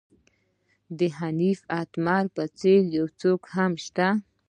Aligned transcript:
د 0.97 0.99
حنیف 1.17 1.59
اتمر 1.81 2.23
په 2.35 2.43
څېر 2.59 2.81
یو 2.97 3.05
څوک 3.19 3.41
هم 3.55 3.71
شته. 3.85 4.07